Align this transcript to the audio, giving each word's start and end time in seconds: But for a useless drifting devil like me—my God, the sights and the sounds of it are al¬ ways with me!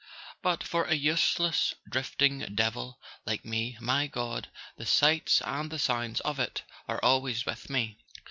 But 0.41 0.63
for 0.63 0.85
a 0.85 0.95
useless 0.95 1.75
drifting 1.87 2.39
devil 2.55 2.99
like 3.27 3.45
me—my 3.45 4.07
God, 4.07 4.47
the 4.75 4.87
sights 4.87 5.41
and 5.45 5.69
the 5.69 5.77
sounds 5.77 6.21
of 6.21 6.39
it 6.39 6.63
are 6.87 6.99
al¬ 7.01 7.21
ways 7.21 7.45
with 7.45 7.69
me! 7.69 7.99